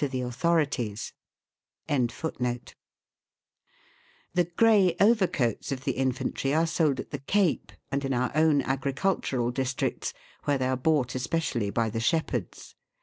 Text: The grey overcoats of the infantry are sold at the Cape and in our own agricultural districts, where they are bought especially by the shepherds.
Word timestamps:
The 0.01 1.11
grey 4.57 4.95
overcoats 4.99 5.71
of 5.71 5.83
the 5.83 5.91
infantry 5.91 6.53
are 6.55 6.65
sold 6.65 6.99
at 6.99 7.11
the 7.11 7.19
Cape 7.19 7.71
and 7.91 8.03
in 8.03 8.11
our 8.11 8.31
own 8.33 8.63
agricultural 8.63 9.51
districts, 9.51 10.13
where 10.45 10.57
they 10.57 10.67
are 10.69 10.75
bought 10.75 11.13
especially 11.13 11.69
by 11.69 11.91
the 11.91 11.99
shepherds. 11.99 12.73